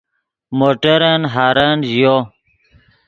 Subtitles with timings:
[0.57, 2.15] موٹرن ہارن ژیو